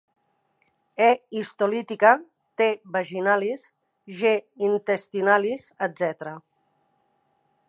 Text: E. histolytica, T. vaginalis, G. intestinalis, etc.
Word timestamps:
E. 1.07 1.09
histolytica, 1.39 2.13
T. 2.61 2.69
vaginalis, 2.97 3.69
G. 4.23 4.35
intestinalis, 4.73 5.71
etc. 5.91 6.37